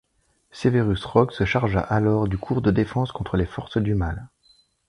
[0.49, 4.29] Severus Rogue se chargera alors du cours de défense contre les forces du mal.